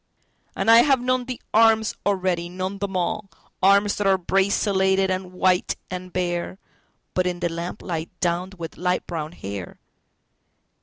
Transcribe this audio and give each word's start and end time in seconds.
And 0.55 0.71
I 0.71 0.77
have 0.79 0.99
known 0.99 1.25
the 1.25 1.39
arms 1.53 1.93
already, 2.07 2.49
known 2.49 2.79
them 2.79 2.97
all—Arms 2.97 3.97
that 3.97 4.07
are 4.07 4.17
braceleted 4.17 5.11
and 5.11 5.31
white 5.31 5.75
and 5.91 6.11
bare(But 6.11 7.27
in 7.27 7.39
the 7.39 7.49
lamplight, 7.49 8.09
downed 8.19 8.55
with 8.55 8.77
light 8.77 9.05
brown 9.05 9.31
hair!) 9.33 9.77